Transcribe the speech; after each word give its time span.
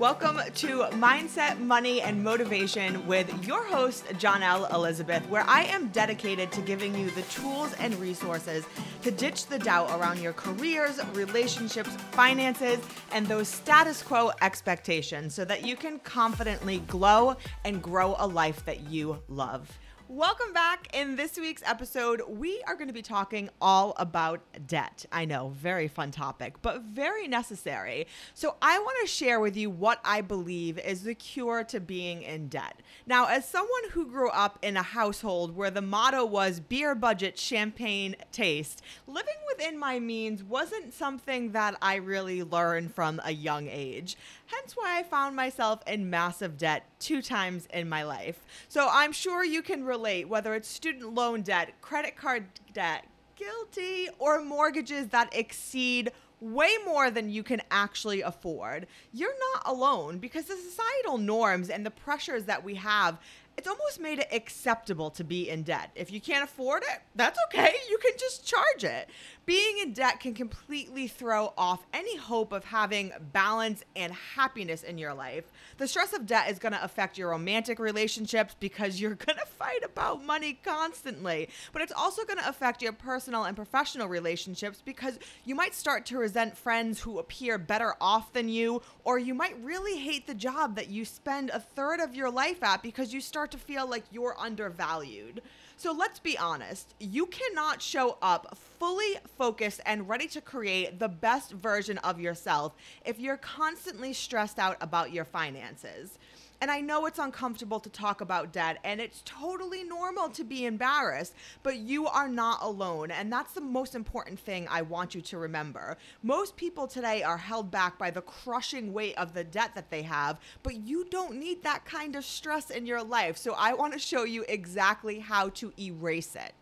Welcome 0.00 0.40
to 0.54 0.78
Mindset, 0.92 1.60
Money, 1.60 2.00
and 2.00 2.24
Motivation 2.24 3.06
with 3.06 3.46
your 3.46 3.62
host, 3.62 4.06
Jonelle 4.14 4.72
Elizabeth, 4.72 5.28
where 5.28 5.44
I 5.46 5.64
am 5.64 5.88
dedicated 5.88 6.50
to 6.52 6.62
giving 6.62 6.98
you 6.98 7.10
the 7.10 7.20
tools 7.24 7.74
and 7.74 7.94
resources 7.96 8.64
to 9.02 9.10
ditch 9.10 9.44
the 9.44 9.58
doubt 9.58 9.90
around 9.90 10.22
your 10.22 10.32
careers, 10.32 11.04
relationships, 11.12 11.90
finances, 12.12 12.78
and 13.12 13.26
those 13.26 13.46
status 13.46 14.02
quo 14.02 14.30
expectations 14.40 15.34
so 15.34 15.44
that 15.44 15.66
you 15.66 15.76
can 15.76 15.98
confidently 15.98 16.78
glow 16.86 17.36
and 17.66 17.82
grow 17.82 18.16
a 18.20 18.26
life 18.26 18.64
that 18.64 18.88
you 18.88 19.22
love. 19.28 19.70
Welcome 20.12 20.52
back. 20.52 20.88
In 20.92 21.14
this 21.14 21.38
week's 21.38 21.62
episode, 21.64 22.22
we 22.26 22.60
are 22.66 22.74
going 22.74 22.88
to 22.88 22.92
be 22.92 23.00
talking 23.00 23.48
all 23.60 23.94
about 23.96 24.40
debt. 24.66 25.06
I 25.12 25.24
know, 25.24 25.52
very 25.54 25.86
fun 25.86 26.10
topic, 26.10 26.60
but 26.62 26.82
very 26.82 27.28
necessary. 27.28 28.08
So, 28.34 28.56
I 28.60 28.80
want 28.80 28.96
to 29.02 29.06
share 29.06 29.38
with 29.38 29.56
you 29.56 29.70
what 29.70 30.00
I 30.04 30.20
believe 30.20 30.80
is 30.80 31.04
the 31.04 31.14
cure 31.14 31.62
to 31.62 31.78
being 31.78 32.22
in 32.22 32.48
debt. 32.48 32.80
Now, 33.06 33.26
as 33.26 33.48
someone 33.48 33.90
who 33.92 34.04
grew 34.04 34.30
up 34.30 34.58
in 34.62 34.76
a 34.76 34.82
household 34.82 35.54
where 35.54 35.70
the 35.70 35.80
motto 35.80 36.24
was 36.24 36.58
beer 36.58 36.96
budget, 36.96 37.38
champagne 37.38 38.16
taste, 38.32 38.82
living 39.06 39.32
within 39.56 39.78
my 39.78 40.00
means 40.00 40.42
wasn't 40.42 40.92
something 40.92 41.52
that 41.52 41.76
I 41.80 41.94
really 41.94 42.42
learned 42.42 42.96
from 42.96 43.20
a 43.24 43.30
young 43.30 43.68
age. 43.68 44.16
Hence 44.50 44.74
why 44.74 44.98
I 44.98 45.02
found 45.04 45.36
myself 45.36 45.80
in 45.86 46.10
massive 46.10 46.58
debt 46.58 46.84
two 46.98 47.22
times 47.22 47.66
in 47.72 47.88
my 47.88 48.02
life. 48.02 48.44
So 48.68 48.88
I'm 48.90 49.12
sure 49.12 49.44
you 49.44 49.62
can 49.62 49.84
relate, 49.84 50.28
whether 50.28 50.54
it's 50.54 50.68
student 50.68 51.14
loan 51.14 51.42
debt, 51.42 51.80
credit 51.80 52.16
card 52.16 52.46
debt, 52.72 53.06
guilty, 53.36 54.08
or 54.18 54.42
mortgages 54.42 55.08
that 55.08 55.34
exceed 55.34 56.10
way 56.40 56.70
more 56.84 57.10
than 57.10 57.30
you 57.30 57.42
can 57.42 57.60
actually 57.70 58.22
afford. 58.22 58.86
You're 59.12 59.38
not 59.54 59.62
alone 59.66 60.18
because 60.18 60.46
the 60.46 60.56
societal 60.56 61.18
norms 61.18 61.70
and 61.70 61.84
the 61.84 61.90
pressures 61.90 62.44
that 62.44 62.64
we 62.64 62.74
have 62.76 63.18
it's 63.56 63.68
almost 63.68 64.00
made 64.00 64.18
it 64.18 64.28
acceptable 64.32 65.10
to 65.10 65.22
be 65.22 65.50
in 65.50 65.62
debt. 65.62 65.90
If 65.94 66.10
you 66.10 66.20
can't 66.20 66.44
afford 66.44 66.82
it, 66.82 67.00
that's 67.14 67.38
okay. 67.46 67.74
You 67.90 67.98
can 67.98 68.12
just 68.18 68.46
charge 68.46 68.84
it. 68.84 69.10
Being 69.44 69.78
in 69.78 69.92
debt 69.92 70.20
can 70.20 70.32
completely 70.32 71.08
throw 71.08 71.52
off 71.58 71.84
any 71.92 72.16
hope 72.16 72.52
of 72.52 72.64
having 72.64 73.12
balance 73.32 73.82
and 73.96 74.12
happiness 74.12 74.82
in 74.82 74.96
your 74.96 75.12
life. 75.12 75.44
The 75.76 75.88
stress 75.88 76.12
of 76.12 76.24
debt 76.24 76.50
is 76.50 76.58
going 76.58 76.72
to 76.72 76.82
affect 76.84 77.18
your 77.18 77.30
romantic 77.30 77.78
relationships 77.78 78.54
because 78.58 79.00
you're 79.00 79.14
going 79.26 79.38
to 79.38 79.46
fight 79.46 79.84
about 79.84 80.24
money 80.24 80.58
constantly. 80.64 81.48
But 81.72 81.82
it's 81.82 81.92
also 81.92 82.24
going 82.24 82.38
to 82.38 82.48
affect 82.48 82.80
your 82.80 82.92
personal 82.92 83.44
and 83.44 83.56
professional 83.56 84.08
relationships 84.08 84.80
because 84.84 85.18
you 85.44 85.54
might 85.54 85.74
start 85.74 86.06
to 86.06 86.18
resent 86.18 86.56
friends 86.56 87.00
who 87.00 87.18
appear 87.18 87.58
better 87.58 87.94
off 88.00 88.32
than 88.32 88.48
you, 88.48 88.82
or 89.04 89.18
you 89.18 89.34
might 89.34 89.62
really 89.62 89.98
hate 89.98 90.26
the 90.26 90.34
job 90.34 90.76
that 90.76 90.88
you 90.88 91.04
spend 91.04 91.50
a 91.50 91.60
third 91.60 92.00
of 92.00 92.14
your 92.14 92.30
life 92.30 92.62
at 92.62 92.82
because 92.82 93.12
you 93.12 93.20
start 93.20 93.49
to 93.50 93.58
feel 93.58 93.88
like 93.88 94.04
you're 94.10 94.36
undervalued. 94.38 95.42
So 95.76 95.92
let's 95.92 96.18
be 96.18 96.36
honest, 96.36 96.94
you 96.98 97.26
cannot 97.26 97.82
show 97.82 98.18
up 98.20 98.56
fully 98.80 99.18
focused 99.36 99.80
and 99.84 100.08
ready 100.08 100.26
to 100.26 100.40
create 100.40 100.98
the 100.98 101.08
best 101.08 101.52
version 101.52 101.98
of 101.98 102.18
yourself 102.18 102.74
if 103.04 103.20
you're 103.20 103.36
constantly 103.36 104.14
stressed 104.14 104.58
out 104.58 104.78
about 104.80 105.12
your 105.12 105.26
finances. 105.26 106.18
And 106.62 106.70
I 106.70 106.80
know 106.80 107.06
it's 107.06 107.18
uncomfortable 107.18 107.80
to 107.80 107.88
talk 107.88 108.20
about 108.20 108.52
debt, 108.52 108.78
and 108.84 109.00
it's 109.00 109.22
totally 109.24 109.82
normal 109.82 110.28
to 110.30 110.44
be 110.44 110.66
embarrassed, 110.66 111.34
but 111.62 111.76
you 111.76 112.06
are 112.06 112.28
not 112.28 112.62
alone. 112.62 113.10
And 113.10 113.32
that's 113.32 113.52
the 113.52 113.62
most 113.62 113.94
important 113.94 114.38
thing 114.38 114.66
I 114.70 114.82
want 114.82 115.14
you 115.14 115.22
to 115.22 115.38
remember. 115.38 115.96
Most 116.22 116.56
people 116.56 116.86
today 116.86 117.22
are 117.22 117.38
held 117.38 117.70
back 117.70 117.98
by 117.98 118.10
the 118.10 118.20
crushing 118.22 118.92
weight 118.92 119.16
of 119.16 119.32
the 119.32 119.44
debt 119.44 119.74
that 119.74 119.90
they 119.90 120.02
have, 120.02 120.38
but 120.62 120.86
you 120.86 121.06
don't 121.10 121.36
need 121.36 121.62
that 121.62 121.86
kind 121.86 122.14
of 122.14 122.26
stress 122.26 122.68
in 122.68 122.84
your 122.84 123.02
life. 123.02 123.38
So 123.38 123.54
I 123.56 123.72
want 123.72 123.94
to 123.94 123.98
show 123.98 124.24
you 124.24 124.44
exactly 124.48 125.18
how 125.18 125.48
to 125.50 125.72
erase 125.78 126.34
it. 126.34 126.52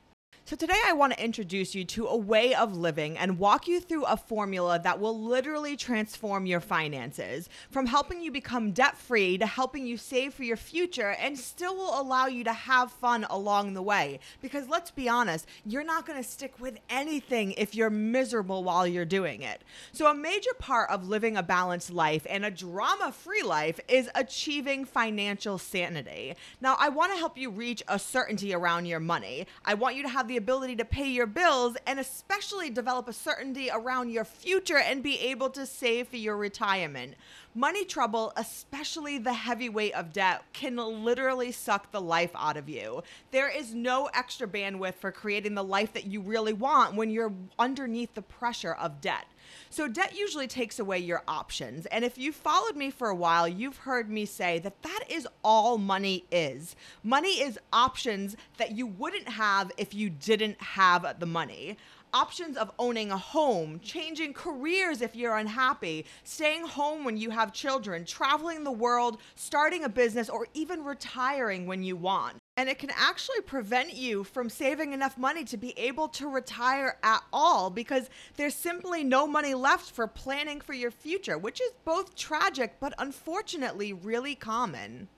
So, 0.48 0.56
today 0.56 0.80
I 0.86 0.94
want 0.94 1.12
to 1.12 1.22
introduce 1.22 1.74
you 1.74 1.84
to 1.84 2.06
a 2.06 2.16
way 2.16 2.54
of 2.54 2.74
living 2.74 3.18
and 3.18 3.38
walk 3.38 3.68
you 3.68 3.80
through 3.80 4.06
a 4.06 4.16
formula 4.16 4.80
that 4.82 4.98
will 4.98 5.22
literally 5.22 5.76
transform 5.76 6.46
your 6.46 6.60
finances 6.60 7.50
from 7.70 7.84
helping 7.84 8.22
you 8.22 8.32
become 8.32 8.72
debt 8.72 8.96
free 8.96 9.36
to 9.36 9.44
helping 9.44 9.86
you 9.86 9.98
save 9.98 10.32
for 10.32 10.44
your 10.44 10.56
future 10.56 11.10
and 11.20 11.38
still 11.38 11.76
will 11.76 12.00
allow 12.00 12.28
you 12.28 12.44
to 12.44 12.52
have 12.54 12.90
fun 12.90 13.26
along 13.28 13.74
the 13.74 13.82
way. 13.82 14.20
Because 14.40 14.66
let's 14.70 14.90
be 14.90 15.06
honest, 15.06 15.46
you're 15.66 15.84
not 15.84 16.06
going 16.06 16.16
to 16.16 16.26
stick 16.26 16.58
with 16.58 16.78
anything 16.88 17.52
if 17.58 17.74
you're 17.74 17.90
miserable 17.90 18.64
while 18.64 18.86
you're 18.86 19.04
doing 19.04 19.42
it. 19.42 19.62
So, 19.92 20.06
a 20.06 20.14
major 20.14 20.54
part 20.58 20.88
of 20.88 21.06
living 21.06 21.36
a 21.36 21.42
balanced 21.42 21.92
life 21.92 22.26
and 22.26 22.46
a 22.46 22.50
drama 22.50 23.12
free 23.12 23.42
life 23.42 23.80
is 23.86 24.08
achieving 24.14 24.86
financial 24.86 25.58
sanity. 25.58 26.36
Now, 26.62 26.74
I 26.80 26.88
want 26.88 27.12
to 27.12 27.18
help 27.18 27.36
you 27.36 27.50
reach 27.50 27.82
a 27.86 27.98
certainty 27.98 28.54
around 28.54 28.86
your 28.86 28.98
money. 28.98 29.46
I 29.66 29.74
want 29.74 29.94
you 29.94 30.02
to 30.04 30.08
have 30.08 30.26
the 30.26 30.37
ability 30.38 30.76
to 30.76 30.84
pay 30.86 31.06
your 31.06 31.26
bills 31.26 31.76
and 31.86 32.00
especially 32.00 32.70
develop 32.70 33.08
a 33.08 33.12
certainty 33.12 33.68
around 33.70 34.10
your 34.10 34.24
future 34.24 34.78
and 34.78 35.02
be 35.02 35.20
able 35.20 35.50
to 35.50 35.66
save 35.66 36.08
for 36.08 36.16
your 36.16 36.36
retirement. 36.36 37.14
Money 37.54 37.84
trouble, 37.84 38.32
especially 38.36 39.18
the 39.18 39.32
heavy 39.32 39.68
weight 39.68 39.92
of 39.92 40.12
debt, 40.12 40.42
can 40.52 40.76
literally 40.76 41.52
suck 41.52 41.90
the 41.92 42.00
life 42.00 42.30
out 42.34 42.56
of 42.56 42.68
you. 42.68 43.02
There 43.30 43.48
is 43.48 43.74
no 43.74 44.08
extra 44.14 44.46
bandwidth 44.46 44.94
for 44.94 45.12
creating 45.12 45.54
the 45.54 45.64
life 45.64 45.92
that 45.92 46.06
you 46.06 46.20
really 46.20 46.52
want 46.52 46.94
when 46.94 47.10
you're 47.10 47.34
underneath 47.58 48.14
the 48.14 48.22
pressure 48.22 48.72
of 48.72 49.00
debt. 49.00 49.26
So, 49.70 49.88
debt 49.88 50.16
usually 50.16 50.46
takes 50.46 50.78
away 50.78 50.98
your 50.98 51.22
options. 51.28 51.86
And 51.86 52.04
if 52.04 52.18
you've 52.18 52.34
followed 52.34 52.76
me 52.76 52.90
for 52.90 53.08
a 53.08 53.14
while, 53.14 53.46
you've 53.46 53.78
heard 53.78 54.10
me 54.10 54.24
say 54.24 54.58
that 54.60 54.82
that 54.82 55.04
is 55.08 55.26
all 55.44 55.78
money 55.78 56.24
is. 56.30 56.76
Money 57.02 57.40
is 57.40 57.58
options 57.72 58.36
that 58.56 58.72
you 58.72 58.86
wouldn't 58.86 59.28
have 59.28 59.70
if 59.76 59.94
you 59.94 60.10
didn't 60.10 60.60
have 60.60 61.18
the 61.18 61.26
money 61.26 61.76
options 62.12 62.56
of 62.56 62.70
owning 62.78 63.10
a 63.10 63.16
home, 63.16 63.80
changing 63.80 64.32
careers 64.32 65.00
if 65.00 65.16
you're 65.16 65.36
unhappy, 65.36 66.06
staying 66.24 66.66
home 66.66 67.04
when 67.04 67.16
you 67.16 67.30
have 67.30 67.52
children, 67.52 68.04
traveling 68.04 68.64
the 68.64 68.70
world, 68.70 69.18
starting 69.34 69.84
a 69.84 69.88
business, 69.88 70.28
or 70.28 70.46
even 70.54 70.84
retiring 70.84 71.66
when 71.66 71.82
you 71.82 71.96
want. 71.96 72.36
And 72.56 72.68
it 72.68 72.78
can 72.78 72.90
actually 72.96 73.40
prevent 73.42 73.94
you 73.94 74.24
from 74.24 74.50
saving 74.50 74.92
enough 74.92 75.16
money 75.16 75.44
to 75.44 75.56
be 75.56 75.78
able 75.78 76.08
to 76.08 76.28
retire 76.28 76.98
at 77.02 77.22
all 77.32 77.70
because 77.70 78.10
there's 78.36 78.54
simply 78.54 79.04
no 79.04 79.26
money 79.26 79.54
left 79.54 79.90
for 79.92 80.08
planning 80.08 80.60
for 80.60 80.72
your 80.72 80.90
future, 80.90 81.38
which 81.38 81.60
is 81.60 81.70
both 81.84 82.16
tragic 82.16 82.76
but 82.80 82.94
unfortunately 82.98 83.92
really 83.92 84.34
common. 84.34 85.08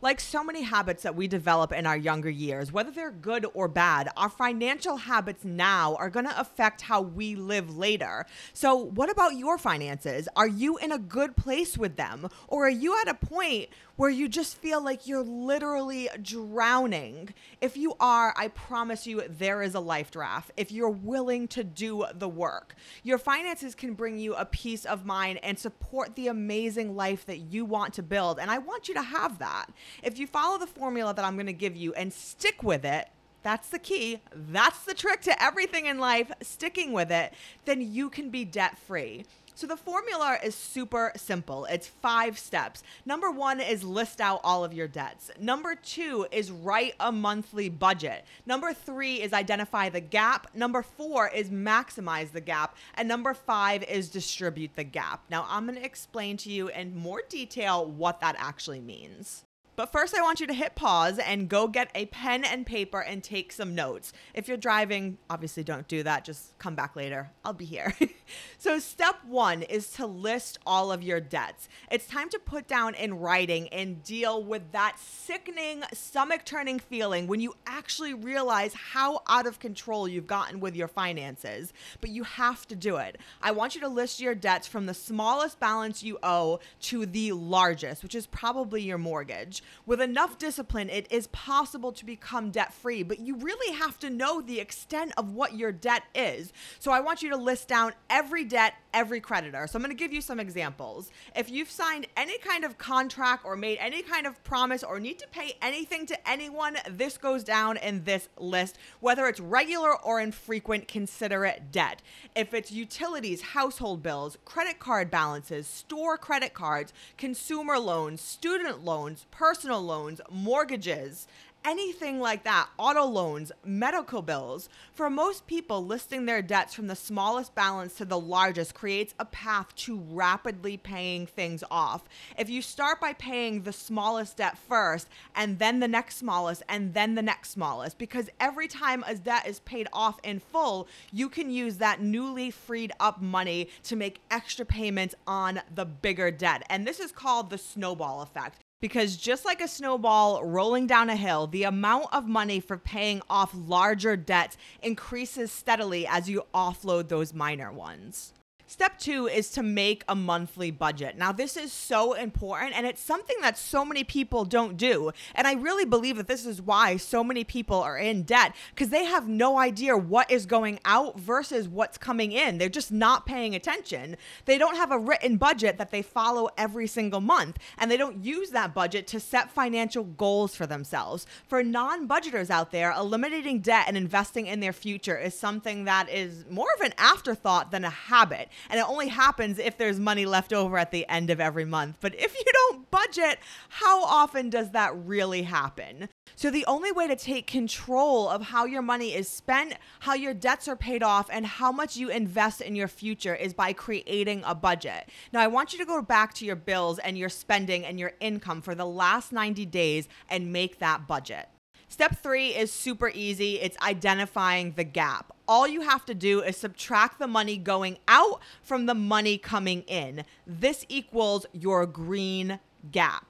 Like 0.00 0.20
so 0.20 0.44
many 0.44 0.62
habits 0.62 1.02
that 1.02 1.16
we 1.16 1.26
develop 1.26 1.72
in 1.72 1.84
our 1.84 1.96
younger 1.96 2.30
years, 2.30 2.70
whether 2.70 2.92
they're 2.92 3.10
good 3.10 3.44
or 3.52 3.66
bad, 3.66 4.08
our 4.16 4.28
financial 4.28 4.96
habits 4.96 5.44
now 5.44 5.96
are 5.96 6.08
going 6.08 6.26
to 6.26 6.40
affect 6.40 6.82
how 6.82 7.00
we 7.00 7.34
live 7.34 7.76
later. 7.76 8.24
So, 8.52 8.76
what 8.76 9.10
about 9.10 9.34
your 9.34 9.58
finances? 9.58 10.28
Are 10.36 10.46
you 10.46 10.76
in 10.76 10.92
a 10.92 10.98
good 10.98 11.34
place 11.34 11.76
with 11.76 11.96
them? 11.96 12.28
Or 12.46 12.66
are 12.66 12.70
you 12.70 12.96
at 13.00 13.08
a 13.08 13.14
point 13.14 13.70
where 13.96 14.08
you 14.08 14.28
just 14.28 14.56
feel 14.58 14.80
like 14.80 15.08
you're 15.08 15.24
literally 15.24 16.08
drowning? 16.22 17.34
If 17.60 17.76
you 17.76 17.94
are, 17.98 18.32
I 18.36 18.48
promise 18.48 19.04
you 19.04 19.24
there 19.28 19.62
is 19.62 19.74
a 19.74 19.80
life 19.80 20.12
draft 20.12 20.52
if 20.56 20.70
you're 20.70 20.88
willing 20.88 21.48
to 21.48 21.64
do 21.64 22.04
the 22.14 22.28
work. 22.28 22.76
Your 23.02 23.18
finances 23.18 23.74
can 23.74 23.94
bring 23.94 24.16
you 24.16 24.36
a 24.36 24.44
peace 24.44 24.84
of 24.84 25.04
mind 25.04 25.40
and 25.42 25.58
support 25.58 26.14
the 26.14 26.28
amazing 26.28 26.94
life 26.94 27.26
that 27.26 27.38
you 27.38 27.64
want 27.64 27.94
to 27.94 28.02
build. 28.04 28.38
And 28.38 28.48
I 28.48 28.58
want 28.58 28.86
you 28.86 28.94
to 28.94 29.02
have 29.02 29.40
that. 29.40 29.66
If 30.02 30.18
you 30.18 30.26
follow 30.26 30.58
the 30.58 30.66
formula 30.66 31.14
that 31.14 31.24
I'm 31.24 31.34
going 31.34 31.46
to 31.46 31.52
give 31.52 31.76
you 31.76 31.92
and 31.94 32.12
stick 32.12 32.62
with 32.62 32.84
it, 32.84 33.08
that's 33.42 33.68
the 33.68 33.78
key. 33.78 34.20
That's 34.34 34.84
the 34.84 34.94
trick 34.94 35.22
to 35.22 35.42
everything 35.42 35.86
in 35.86 35.98
life, 35.98 36.30
sticking 36.42 36.92
with 36.92 37.10
it, 37.10 37.32
then 37.64 37.80
you 37.80 38.10
can 38.10 38.30
be 38.30 38.44
debt 38.44 38.76
free. 38.78 39.24
So 39.58 39.66
the 39.66 39.76
formula 39.76 40.38
is 40.44 40.54
super 40.54 41.10
simple. 41.16 41.64
It's 41.64 41.88
five 41.88 42.38
steps. 42.38 42.84
Number 43.04 43.28
one 43.28 43.58
is 43.58 43.82
list 43.82 44.20
out 44.20 44.40
all 44.44 44.64
of 44.64 44.72
your 44.72 44.86
debts. 44.86 45.32
Number 45.40 45.74
two 45.74 46.28
is 46.30 46.52
write 46.52 46.94
a 47.00 47.10
monthly 47.10 47.68
budget. 47.68 48.24
Number 48.46 48.72
three 48.72 49.20
is 49.20 49.32
identify 49.32 49.88
the 49.88 50.00
gap. 50.00 50.54
Number 50.54 50.82
four 50.82 51.28
is 51.28 51.50
maximize 51.50 52.30
the 52.30 52.40
gap. 52.40 52.76
And 52.94 53.08
number 53.08 53.34
five 53.34 53.82
is 53.82 54.08
distribute 54.08 54.76
the 54.76 54.84
gap. 54.84 55.24
Now 55.28 55.44
I'm 55.48 55.66
going 55.66 55.76
to 55.76 55.84
explain 55.84 56.36
to 56.36 56.52
you 56.52 56.68
in 56.68 56.96
more 56.96 57.22
detail 57.28 57.84
what 57.84 58.20
that 58.20 58.36
actually 58.38 58.80
means. 58.80 59.44
But 59.78 59.92
first, 59.92 60.12
I 60.12 60.22
want 60.22 60.40
you 60.40 60.48
to 60.48 60.54
hit 60.54 60.74
pause 60.74 61.20
and 61.20 61.48
go 61.48 61.68
get 61.68 61.88
a 61.94 62.06
pen 62.06 62.42
and 62.42 62.66
paper 62.66 63.00
and 63.00 63.22
take 63.22 63.52
some 63.52 63.76
notes. 63.76 64.12
If 64.34 64.48
you're 64.48 64.56
driving, 64.56 65.18
obviously 65.30 65.62
don't 65.62 65.86
do 65.86 66.02
that. 66.02 66.24
Just 66.24 66.58
come 66.58 66.74
back 66.74 66.96
later. 66.96 67.30
I'll 67.44 67.52
be 67.52 67.64
here. 67.64 67.94
so, 68.58 68.80
step 68.80 69.24
one 69.24 69.62
is 69.62 69.92
to 69.92 70.04
list 70.04 70.58
all 70.66 70.90
of 70.90 71.04
your 71.04 71.20
debts. 71.20 71.68
It's 71.92 72.08
time 72.08 72.28
to 72.30 72.40
put 72.40 72.66
down 72.66 72.96
in 72.96 73.20
writing 73.20 73.68
and 73.68 74.02
deal 74.02 74.42
with 74.42 74.72
that 74.72 74.98
sickening, 74.98 75.84
stomach 75.92 76.44
turning 76.44 76.80
feeling 76.80 77.28
when 77.28 77.38
you 77.38 77.54
actually 77.64 78.14
realize 78.14 78.74
how 78.74 79.20
out 79.28 79.46
of 79.46 79.60
control 79.60 80.08
you've 80.08 80.26
gotten 80.26 80.58
with 80.58 80.74
your 80.74 80.88
finances. 80.88 81.72
But 82.00 82.10
you 82.10 82.24
have 82.24 82.66
to 82.66 82.74
do 82.74 82.96
it. 82.96 83.18
I 83.40 83.52
want 83.52 83.76
you 83.76 83.80
to 83.82 83.88
list 83.88 84.18
your 84.18 84.34
debts 84.34 84.66
from 84.66 84.86
the 84.86 84.94
smallest 84.94 85.60
balance 85.60 86.02
you 86.02 86.18
owe 86.24 86.58
to 86.80 87.06
the 87.06 87.30
largest, 87.30 88.02
which 88.02 88.16
is 88.16 88.26
probably 88.26 88.82
your 88.82 88.98
mortgage. 88.98 89.62
With 89.86 90.00
enough 90.00 90.38
discipline, 90.38 90.90
it 90.90 91.10
is 91.10 91.26
possible 91.28 91.92
to 91.92 92.04
become 92.04 92.50
debt 92.50 92.72
free, 92.72 93.02
but 93.02 93.20
you 93.20 93.36
really 93.36 93.74
have 93.76 93.98
to 94.00 94.10
know 94.10 94.40
the 94.40 94.60
extent 94.60 95.12
of 95.16 95.32
what 95.32 95.54
your 95.54 95.72
debt 95.72 96.02
is. 96.14 96.52
So 96.78 96.92
I 96.92 97.00
want 97.00 97.22
you 97.22 97.30
to 97.30 97.36
list 97.36 97.68
down 97.68 97.92
every 98.10 98.44
debt, 98.44 98.74
every 98.92 99.20
creditor. 99.20 99.66
So 99.66 99.76
I'm 99.76 99.82
going 99.82 99.94
to 99.94 99.98
give 99.98 100.12
you 100.12 100.20
some 100.20 100.40
examples. 100.40 101.10
If 101.34 101.50
you've 101.50 101.70
signed 101.70 102.06
any 102.16 102.38
kind 102.38 102.64
of 102.64 102.78
contract 102.78 103.44
or 103.44 103.56
made 103.56 103.78
any 103.78 104.02
kind 104.02 104.26
of 104.26 104.42
promise 104.44 104.82
or 104.82 105.00
need 105.00 105.18
to 105.18 105.28
pay 105.28 105.56
anything 105.60 106.06
to 106.06 106.28
anyone, 106.28 106.76
this 106.88 107.18
goes 107.18 107.44
down 107.44 107.76
in 107.76 108.04
this 108.04 108.28
list, 108.38 108.78
whether 109.00 109.26
it's 109.26 109.40
regular 109.40 109.96
or 109.96 110.20
infrequent, 110.20 110.88
consider 110.88 111.44
it 111.44 111.72
debt. 111.72 112.02
If 112.34 112.54
it's 112.54 112.70
utilities, 112.72 113.42
household 113.42 114.02
bills, 114.02 114.38
credit 114.44 114.78
card 114.78 115.10
balances, 115.10 115.66
store 115.66 116.16
credit 116.16 116.54
cards, 116.54 116.92
consumer 117.16 117.78
loans, 117.78 118.20
student 118.20 118.84
loans, 118.84 119.26
personal 119.30 119.57
loans, 119.64 120.20
mortgages, 120.30 121.26
anything 121.64 122.20
like 122.20 122.44
that, 122.44 122.68
auto 122.78 123.04
loans, 123.04 123.52
medical 123.64 124.22
bills, 124.22 124.68
for 124.92 125.10
most 125.10 125.46
people, 125.46 125.84
listing 125.84 126.24
their 126.24 126.40
debts 126.42 126.74
from 126.74 126.86
the 126.86 126.96
smallest 126.96 127.54
balance 127.54 127.94
to 127.94 128.04
the 128.04 128.18
largest 128.18 128.74
creates 128.74 129.14
a 129.18 129.24
path 129.24 129.74
to 129.74 129.98
rapidly 130.10 130.76
paying 130.76 131.26
things 131.26 131.64
off. 131.70 132.04
If 132.38 132.48
you 132.48 132.62
start 132.62 133.00
by 133.00 133.12
paying 133.12 133.62
the 133.62 133.72
smallest 133.72 134.36
debt 134.36 134.56
first, 134.56 135.08
and 135.34 135.58
then 135.58 135.80
the 135.80 135.88
next 135.88 136.16
smallest, 136.16 136.62
and 136.68 136.94
then 136.94 137.14
the 137.14 137.22
next 137.22 137.50
smallest, 137.50 137.98
because 137.98 138.30
every 138.40 138.68
time 138.68 139.04
a 139.06 139.14
debt 139.14 139.46
is 139.46 139.60
paid 139.60 139.88
off 139.92 140.18
in 140.22 140.40
full, 140.40 140.88
you 141.12 141.28
can 141.28 141.50
use 141.50 141.76
that 141.78 142.00
newly 142.00 142.50
freed 142.50 142.92
up 143.00 143.20
money 143.20 143.68
to 143.82 143.96
make 143.96 144.20
extra 144.30 144.64
payments 144.64 145.14
on 145.26 145.60
the 145.74 145.84
bigger 145.84 146.30
debt. 146.30 146.62
And 146.70 146.86
this 146.86 147.00
is 147.00 147.12
called 147.12 147.50
the 147.50 147.58
snowball 147.58 148.22
effect. 148.22 148.62
Because 148.80 149.16
just 149.16 149.44
like 149.44 149.60
a 149.60 149.66
snowball 149.66 150.44
rolling 150.44 150.86
down 150.86 151.10
a 151.10 151.16
hill, 151.16 151.48
the 151.48 151.64
amount 151.64 152.06
of 152.12 152.28
money 152.28 152.60
for 152.60 152.78
paying 152.78 153.22
off 153.28 153.50
larger 153.52 154.16
debts 154.16 154.56
increases 154.82 155.50
steadily 155.50 156.06
as 156.06 156.30
you 156.30 156.44
offload 156.54 157.08
those 157.08 157.34
minor 157.34 157.72
ones. 157.72 158.32
Step 158.70 158.98
two 158.98 159.26
is 159.26 159.50
to 159.52 159.62
make 159.62 160.04
a 160.06 160.14
monthly 160.14 160.70
budget. 160.70 161.16
Now, 161.16 161.32
this 161.32 161.56
is 161.56 161.72
so 161.72 162.12
important 162.12 162.76
and 162.76 162.86
it's 162.86 163.00
something 163.00 163.38
that 163.40 163.56
so 163.56 163.82
many 163.82 164.04
people 164.04 164.44
don't 164.44 164.76
do. 164.76 165.10
And 165.34 165.46
I 165.46 165.54
really 165.54 165.86
believe 165.86 166.18
that 166.18 166.28
this 166.28 166.44
is 166.44 166.60
why 166.60 166.98
so 166.98 167.24
many 167.24 167.44
people 167.44 167.80
are 167.80 167.96
in 167.96 168.24
debt 168.24 168.54
because 168.74 168.90
they 168.90 169.06
have 169.06 169.26
no 169.26 169.58
idea 169.58 169.96
what 169.96 170.30
is 170.30 170.44
going 170.44 170.80
out 170.84 171.18
versus 171.18 171.66
what's 171.66 171.96
coming 171.96 172.30
in. 172.32 172.58
They're 172.58 172.68
just 172.68 172.92
not 172.92 173.24
paying 173.24 173.54
attention. 173.54 174.18
They 174.44 174.58
don't 174.58 174.76
have 174.76 174.92
a 174.92 174.98
written 174.98 175.38
budget 175.38 175.78
that 175.78 175.90
they 175.90 176.02
follow 176.02 176.50
every 176.58 176.88
single 176.88 177.22
month 177.22 177.56
and 177.78 177.90
they 177.90 177.96
don't 177.96 178.22
use 178.22 178.50
that 178.50 178.74
budget 178.74 179.06
to 179.06 179.18
set 179.18 179.50
financial 179.50 180.04
goals 180.04 180.54
for 180.54 180.66
themselves. 180.66 181.26
For 181.48 181.62
non 181.62 182.06
budgeters 182.06 182.50
out 182.50 182.70
there, 182.70 182.92
eliminating 182.92 183.60
debt 183.60 183.86
and 183.88 183.96
investing 183.96 184.46
in 184.46 184.60
their 184.60 184.74
future 184.74 185.16
is 185.16 185.34
something 185.34 185.84
that 185.84 186.10
is 186.10 186.44
more 186.50 186.68
of 186.76 186.84
an 186.84 186.92
afterthought 186.98 187.70
than 187.70 187.86
a 187.86 187.88
habit 187.88 188.50
and 188.70 188.80
it 188.80 188.88
only 188.88 189.08
happens 189.08 189.58
if 189.58 189.78
there's 189.78 189.98
money 189.98 190.26
left 190.26 190.52
over 190.52 190.78
at 190.78 190.90
the 190.90 191.08
end 191.08 191.30
of 191.30 191.40
every 191.40 191.64
month. 191.64 191.96
But 192.00 192.14
if 192.14 192.34
you 192.34 192.44
don't 192.52 192.90
budget, 192.90 193.38
how 193.68 194.02
often 194.04 194.50
does 194.50 194.70
that 194.70 194.92
really 194.96 195.42
happen? 195.42 196.08
So, 196.36 196.50
the 196.50 196.66
only 196.66 196.92
way 196.92 197.08
to 197.08 197.16
take 197.16 197.46
control 197.46 198.28
of 198.28 198.42
how 198.42 198.64
your 198.64 198.82
money 198.82 199.14
is 199.14 199.28
spent, 199.28 199.74
how 200.00 200.14
your 200.14 200.34
debts 200.34 200.68
are 200.68 200.76
paid 200.76 201.02
off, 201.02 201.28
and 201.32 201.44
how 201.44 201.72
much 201.72 201.96
you 201.96 202.10
invest 202.10 202.60
in 202.60 202.76
your 202.76 202.88
future 202.88 203.34
is 203.34 203.52
by 203.52 203.72
creating 203.72 204.42
a 204.46 204.54
budget. 204.54 205.08
Now, 205.32 205.40
I 205.40 205.48
want 205.48 205.72
you 205.72 205.78
to 205.80 205.84
go 205.84 206.00
back 206.02 206.34
to 206.34 206.44
your 206.44 206.56
bills 206.56 206.98
and 206.98 207.18
your 207.18 207.28
spending 207.28 207.84
and 207.84 207.98
your 207.98 208.12
income 208.20 208.62
for 208.62 208.74
the 208.74 208.86
last 208.86 209.32
90 209.32 209.66
days 209.66 210.08
and 210.30 210.52
make 210.52 210.78
that 210.78 211.06
budget. 211.08 211.48
Step 211.90 212.18
three 212.22 212.48
is 212.48 212.70
super 212.70 213.10
easy 213.14 213.60
it's 213.60 213.76
identifying 213.78 214.72
the 214.72 214.84
gap. 214.84 215.34
All 215.48 215.66
you 215.66 215.80
have 215.80 216.04
to 216.04 216.14
do 216.14 216.42
is 216.42 216.56
subtract 216.56 217.18
the 217.18 217.26
money 217.26 217.56
going 217.56 217.98
out 218.06 218.42
from 218.62 218.84
the 218.84 218.94
money 218.94 219.38
coming 219.38 219.82
in. 219.82 220.24
This 220.46 220.84
equals 220.90 221.46
your 221.52 221.86
green 221.86 222.60
gap. 222.92 223.27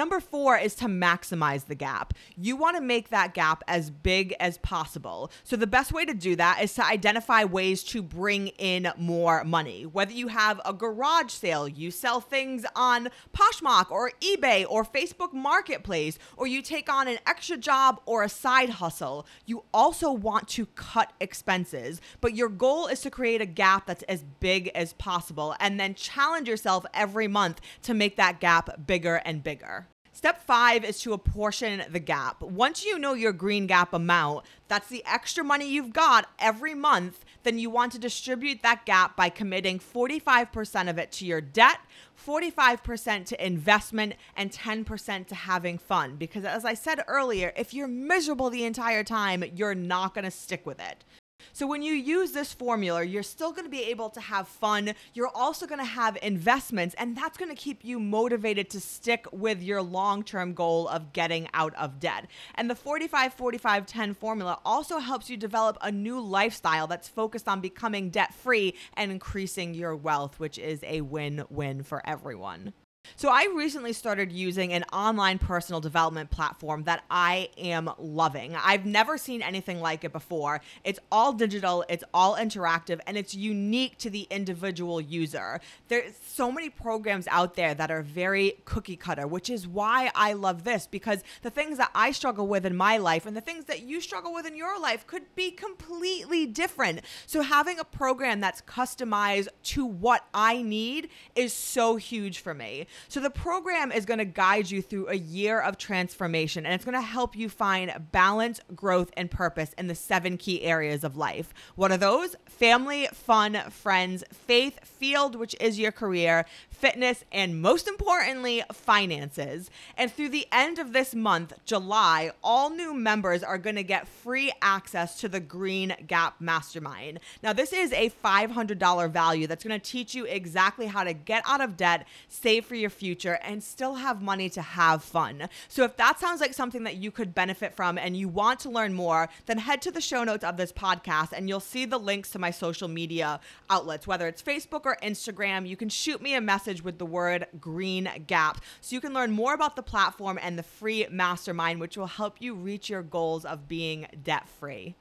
Number 0.00 0.18
four 0.18 0.56
is 0.56 0.74
to 0.76 0.86
maximize 0.86 1.66
the 1.66 1.74
gap. 1.74 2.14
You 2.34 2.56
want 2.56 2.78
to 2.78 2.80
make 2.80 3.10
that 3.10 3.34
gap 3.34 3.62
as 3.68 3.90
big 3.90 4.34
as 4.40 4.56
possible. 4.56 5.30
So, 5.44 5.56
the 5.56 5.66
best 5.66 5.92
way 5.92 6.06
to 6.06 6.14
do 6.14 6.36
that 6.36 6.62
is 6.62 6.72
to 6.76 6.86
identify 6.86 7.44
ways 7.44 7.84
to 7.84 8.02
bring 8.02 8.46
in 8.56 8.90
more 8.96 9.44
money. 9.44 9.84
Whether 9.84 10.12
you 10.12 10.28
have 10.28 10.58
a 10.64 10.72
garage 10.72 11.30
sale, 11.30 11.68
you 11.68 11.90
sell 11.90 12.22
things 12.22 12.64
on 12.74 13.10
Poshmark 13.36 13.90
or 13.90 14.12
eBay 14.22 14.64
or 14.66 14.86
Facebook 14.86 15.34
Marketplace, 15.34 16.18
or 16.34 16.46
you 16.46 16.62
take 16.62 16.90
on 16.90 17.06
an 17.06 17.18
extra 17.26 17.58
job 17.58 18.00
or 18.06 18.22
a 18.22 18.30
side 18.30 18.70
hustle, 18.70 19.26
you 19.44 19.64
also 19.74 20.10
want 20.10 20.48
to 20.48 20.64
cut 20.64 21.12
expenses. 21.20 22.00
But 22.22 22.34
your 22.34 22.48
goal 22.48 22.86
is 22.86 23.02
to 23.02 23.10
create 23.10 23.42
a 23.42 23.46
gap 23.46 23.84
that's 23.84 24.04
as 24.04 24.24
big 24.40 24.68
as 24.68 24.94
possible 24.94 25.54
and 25.60 25.78
then 25.78 25.94
challenge 25.94 26.48
yourself 26.48 26.86
every 26.94 27.28
month 27.28 27.60
to 27.82 27.92
make 27.92 28.16
that 28.16 28.40
gap 28.40 28.86
bigger 28.86 29.16
and 29.26 29.44
bigger. 29.44 29.88
Step 30.12 30.42
five 30.42 30.84
is 30.84 31.00
to 31.00 31.12
apportion 31.12 31.84
the 31.88 32.00
gap. 32.00 32.42
Once 32.42 32.84
you 32.84 32.98
know 32.98 33.14
your 33.14 33.32
green 33.32 33.66
gap 33.68 33.94
amount, 33.94 34.44
that's 34.66 34.88
the 34.88 35.04
extra 35.06 35.44
money 35.44 35.68
you've 35.68 35.92
got 35.92 36.28
every 36.38 36.74
month, 36.74 37.24
then 37.44 37.58
you 37.58 37.70
want 37.70 37.92
to 37.92 37.98
distribute 37.98 38.60
that 38.62 38.84
gap 38.84 39.16
by 39.16 39.28
committing 39.28 39.78
45% 39.78 40.90
of 40.90 40.98
it 40.98 41.12
to 41.12 41.24
your 41.24 41.40
debt, 41.40 41.78
45% 42.26 43.24
to 43.26 43.46
investment, 43.46 44.14
and 44.36 44.50
10% 44.50 45.26
to 45.28 45.34
having 45.34 45.78
fun. 45.78 46.16
Because 46.16 46.44
as 46.44 46.64
I 46.64 46.74
said 46.74 47.04
earlier, 47.06 47.52
if 47.56 47.72
you're 47.72 47.88
miserable 47.88 48.50
the 48.50 48.64
entire 48.64 49.04
time, 49.04 49.44
you're 49.54 49.76
not 49.76 50.14
going 50.14 50.24
to 50.24 50.30
stick 50.30 50.66
with 50.66 50.80
it. 50.80 51.04
So 51.52 51.66
when 51.66 51.82
you 51.82 51.94
use 51.94 52.32
this 52.32 52.52
formula, 52.52 53.02
you're 53.02 53.22
still 53.22 53.52
going 53.52 53.64
to 53.64 53.70
be 53.70 53.84
able 53.84 54.10
to 54.10 54.20
have 54.20 54.48
fun. 54.48 54.92
You're 55.14 55.30
also 55.34 55.66
going 55.66 55.80
to 55.80 55.84
have 55.84 56.16
investments, 56.22 56.94
and 56.98 57.16
that's 57.16 57.36
going 57.36 57.50
to 57.50 57.56
keep 57.56 57.84
you 57.84 57.98
motivated 57.98 58.70
to 58.70 58.80
stick 58.80 59.26
with 59.32 59.62
your 59.62 59.82
long 59.82 60.22
term 60.22 60.54
goal 60.54 60.88
of 60.88 61.12
getting 61.12 61.48
out 61.54 61.74
of 61.74 62.00
debt. 62.00 62.26
And 62.54 62.70
the 62.70 62.74
45 62.74 63.34
45 63.34 63.86
10 63.86 64.14
formula 64.14 64.58
also 64.64 64.98
helps 64.98 65.28
you 65.28 65.36
develop 65.36 65.78
a 65.82 65.90
new 65.90 66.20
lifestyle 66.20 66.86
that's 66.86 67.08
focused 67.08 67.48
on 67.48 67.60
becoming 67.60 68.10
debt 68.10 68.32
free 68.32 68.74
and 68.94 69.10
increasing 69.10 69.74
your 69.74 69.96
wealth, 69.96 70.38
which 70.38 70.58
is 70.58 70.80
a 70.84 71.00
win 71.00 71.44
win 71.50 71.82
for 71.82 72.02
everyone. 72.04 72.72
So, 73.16 73.28
I 73.28 73.48
recently 73.54 73.92
started 73.92 74.32
using 74.32 74.72
an 74.72 74.84
online 74.92 75.38
personal 75.38 75.80
development 75.80 76.30
platform 76.30 76.84
that 76.84 77.04
I 77.10 77.50
am 77.58 77.90
loving. 77.98 78.56
I've 78.56 78.86
never 78.86 79.18
seen 79.18 79.42
anything 79.42 79.80
like 79.80 80.04
it 80.04 80.12
before. 80.12 80.60
It's 80.84 80.98
all 81.10 81.32
digital, 81.32 81.84
it's 81.88 82.04
all 82.14 82.36
interactive, 82.36 83.00
and 83.06 83.16
it's 83.16 83.34
unique 83.34 83.98
to 83.98 84.10
the 84.10 84.26
individual 84.30 85.00
user. 85.00 85.60
There's 85.88 86.14
so 86.24 86.50
many 86.50 86.70
programs 86.70 87.26
out 87.28 87.54
there 87.54 87.74
that 87.74 87.90
are 87.90 88.02
very 88.02 88.54
cookie 88.64 88.96
cutter, 88.96 89.26
which 89.26 89.50
is 89.50 89.66
why 89.66 90.10
I 90.14 90.32
love 90.32 90.64
this 90.64 90.86
because 90.86 91.22
the 91.42 91.50
things 91.50 91.78
that 91.78 91.90
I 91.94 92.12
struggle 92.12 92.46
with 92.46 92.64
in 92.64 92.76
my 92.76 92.96
life 92.96 93.26
and 93.26 93.36
the 93.36 93.40
things 93.40 93.66
that 93.66 93.82
you 93.82 94.00
struggle 94.00 94.32
with 94.32 94.46
in 94.46 94.56
your 94.56 94.80
life 94.80 95.06
could 95.06 95.34
be 95.34 95.50
completely 95.50 96.46
different. 96.46 97.00
So, 97.26 97.42
having 97.42 97.78
a 97.78 97.84
program 97.84 98.40
that's 98.40 98.62
customized 98.62 99.48
to 99.64 99.84
what 99.84 100.24
I 100.32 100.62
need 100.62 101.08
is 101.34 101.52
so 101.52 101.96
huge 101.96 102.38
for 102.38 102.54
me. 102.54 102.86
So 103.08 103.20
the 103.20 103.30
program 103.30 103.92
is 103.92 104.04
going 104.04 104.18
to 104.18 104.24
guide 104.24 104.70
you 104.70 104.82
through 104.82 105.08
a 105.08 105.14
year 105.14 105.60
of 105.60 105.78
transformation 105.78 106.64
and 106.64 106.74
it's 106.74 106.84
going 106.84 106.94
to 106.94 107.00
help 107.00 107.36
you 107.36 107.48
find 107.48 107.92
balance, 108.12 108.60
growth, 108.74 109.10
and 109.16 109.30
purpose 109.30 109.72
in 109.78 109.86
the 109.86 109.94
seven 109.94 110.36
key 110.36 110.62
areas 110.62 111.04
of 111.04 111.16
life. 111.16 111.52
What 111.76 111.92
are 111.92 111.96
those? 111.96 112.36
Family, 112.46 113.08
fun, 113.12 113.54
friends, 113.70 114.24
faith, 114.32 114.84
field, 114.84 115.36
which 115.36 115.54
is 115.60 115.78
your 115.78 115.92
career, 115.92 116.46
fitness, 116.68 117.24
and 117.32 117.60
most 117.60 117.88
importantly, 117.88 118.62
finances. 118.72 119.70
And 119.96 120.12
through 120.12 120.30
the 120.30 120.46
end 120.52 120.78
of 120.78 120.92
this 120.92 121.14
month, 121.14 121.52
July, 121.64 122.30
all 122.42 122.70
new 122.70 122.94
members 122.94 123.42
are 123.42 123.58
going 123.58 123.76
to 123.76 123.82
get 123.82 124.08
free 124.08 124.52
access 124.62 125.18
to 125.20 125.28
the 125.28 125.40
Green 125.40 125.94
Gap 126.06 126.40
Mastermind. 126.40 127.20
Now, 127.42 127.52
this 127.52 127.72
is 127.72 127.92
a 127.92 128.10
$500 128.24 129.10
value 129.10 129.46
that's 129.46 129.64
going 129.64 129.78
to 129.78 129.90
teach 129.90 130.14
you 130.14 130.24
exactly 130.24 130.86
how 130.86 131.04
to 131.04 131.12
get 131.12 131.42
out 131.46 131.60
of 131.60 131.76
debt, 131.76 132.06
save 132.28 132.64
for 132.64 132.74
your 132.80 132.90
future 132.90 133.38
and 133.42 133.62
still 133.62 133.94
have 133.96 134.20
money 134.22 134.48
to 134.50 134.62
have 134.62 135.04
fun. 135.04 135.48
So 135.68 135.84
if 135.84 135.96
that 135.96 136.18
sounds 136.18 136.40
like 136.40 136.54
something 136.54 136.84
that 136.84 136.96
you 136.96 137.10
could 137.10 137.34
benefit 137.34 137.74
from 137.74 137.98
and 137.98 138.16
you 138.16 138.28
want 138.28 138.60
to 138.60 138.70
learn 138.70 138.94
more, 138.94 139.28
then 139.46 139.58
head 139.58 139.82
to 139.82 139.90
the 139.90 140.00
show 140.00 140.24
notes 140.24 140.44
of 140.44 140.56
this 140.56 140.72
podcast 140.72 141.32
and 141.32 141.48
you'll 141.48 141.60
see 141.60 141.84
the 141.84 141.98
links 141.98 142.30
to 142.30 142.38
my 142.38 142.50
social 142.50 142.88
media 142.88 143.40
outlets, 143.68 144.06
whether 144.06 144.26
it's 144.26 144.42
Facebook 144.42 144.84
or 144.84 144.96
Instagram. 145.02 145.68
You 145.68 145.76
can 145.76 145.88
shoot 145.88 146.20
me 146.20 146.34
a 146.34 146.40
message 146.40 146.82
with 146.82 146.98
the 146.98 147.06
word 147.06 147.46
green 147.60 148.08
gap 148.26 148.62
so 148.80 148.94
you 148.94 149.00
can 149.00 149.14
learn 149.14 149.30
more 149.30 149.54
about 149.54 149.76
the 149.76 149.82
platform 149.82 150.38
and 150.42 150.58
the 150.58 150.62
free 150.62 151.06
mastermind, 151.10 151.80
which 151.80 151.96
will 151.96 152.06
help 152.06 152.40
you 152.40 152.54
reach 152.54 152.88
your 152.88 153.02
goals 153.02 153.44
of 153.44 153.68
being 153.68 154.06
debt 154.24 154.48
free. 154.48 154.96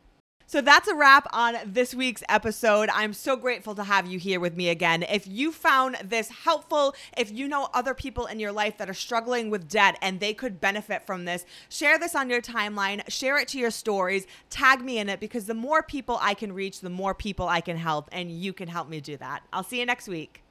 So 0.50 0.62
that's 0.62 0.88
a 0.88 0.96
wrap 0.96 1.28
on 1.32 1.58
this 1.64 1.94
week's 1.94 2.24
episode. 2.28 2.90
I'm 2.92 3.14
so 3.14 3.36
grateful 3.36 3.76
to 3.76 3.84
have 3.84 4.08
you 4.08 4.18
here 4.18 4.40
with 4.40 4.58
me 4.58 4.70
again. 4.70 5.04
If 5.04 5.28
you 5.28 5.52
found 5.52 5.98
this 6.04 6.30
helpful, 6.30 6.96
if 7.16 7.32
you 7.32 7.48
know 7.48 7.70
other 7.72 7.94
people 7.94 8.26
in 8.26 8.40
your 8.40 8.52
life 8.52 8.76
that 8.80 8.90
are 8.90 8.96
struggling 8.96 9.52
with 9.52 9.70
debt 9.70 10.00
and 10.02 10.20
they 10.20 10.34
could 10.34 10.60
benefit 10.60 11.06
from 11.06 11.26
this, 11.26 11.46
share 11.70 12.00
this 12.00 12.16
on 12.16 12.32
your 12.32 12.42
timeline, 12.42 13.08
share 13.12 13.38
it 13.38 13.48
to 13.50 13.60
your 13.60 13.70
stories, 13.70 14.26
tag 14.50 14.82
me 14.82 14.98
in 14.98 15.08
it 15.08 15.20
because 15.20 15.46
the 15.46 15.54
more 15.54 15.84
people 15.84 16.18
I 16.20 16.34
can 16.34 16.52
reach, 16.52 16.82
the 16.82 16.90
more 16.90 17.14
people 17.14 17.48
I 17.48 17.62
can 17.62 17.78
help, 17.78 18.10
and 18.12 18.32
you 18.32 18.52
can 18.52 18.70
help 18.70 18.90
me 18.90 19.02
do 19.02 19.18
that. 19.18 19.44
I'll 19.54 19.64
see 19.64 19.80
you 19.80 19.86
next 19.86 20.08
week. 20.08 20.42